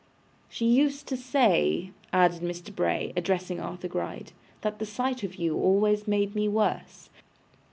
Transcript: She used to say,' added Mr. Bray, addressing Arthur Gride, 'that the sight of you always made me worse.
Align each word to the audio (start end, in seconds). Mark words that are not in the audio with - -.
She 0.49 0.65
used 0.65 1.07
to 1.09 1.15
say,' 1.15 1.91
added 2.11 2.41
Mr. 2.41 2.75
Bray, 2.75 3.13
addressing 3.15 3.59
Arthur 3.59 3.87
Gride, 3.87 4.31
'that 4.61 4.79
the 4.79 4.85
sight 4.87 5.21
of 5.21 5.35
you 5.35 5.55
always 5.57 6.07
made 6.07 6.33
me 6.33 6.47
worse. 6.47 7.11